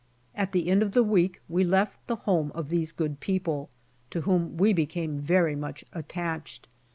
[0.33, 3.69] At the end of the week we left the home of these good people,
[4.09, 6.67] to whom we became very much attached.